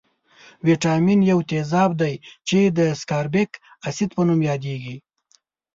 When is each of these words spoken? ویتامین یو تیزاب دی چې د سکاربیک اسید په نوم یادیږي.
ویتامین 0.65 1.19
یو 1.29 1.39
تیزاب 1.49 1.91
دی 2.01 2.13
چې 2.47 2.59
د 2.77 2.79
سکاربیک 3.01 3.51
اسید 3.87 4.09
په 4.15 4.21
نوم 4.27 4.39
یادیږي. 4.49 4.95